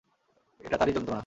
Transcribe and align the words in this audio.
এটা 0.59 0.75
তারই 0.77 0.93
যন্ত্রণা! 0.95 1.19